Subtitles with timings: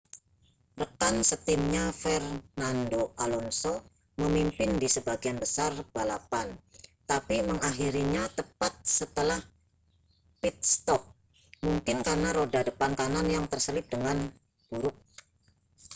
[0.81, 3.73] rekan setimnya fernando alonso
[4.21, 6.47] memimpin di sebagian besar balapan
[7.11, 9.37] tapi mengakhirinya tepat setelah
[10.41, 11.01] pit-stop
[11.67, 14.17] mungkin karena roda depan kanan yang terselip dengan
[14.73, 14.97] buruk